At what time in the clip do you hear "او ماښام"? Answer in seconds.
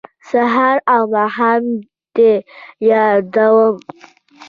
0.93-1.63